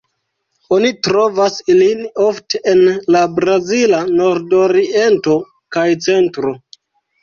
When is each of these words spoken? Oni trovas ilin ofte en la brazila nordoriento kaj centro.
Oni 0.77 0.89
trovas 1.07 1.59
ilin 1.73 2.01
ofte 2.29 2.63
en 2.73 2.83
la 3.19 3.23
brazila 3.37 4.03
nordoriento 4.19 5.41
kaj 5.79 5.89
centro. 6.11 6.61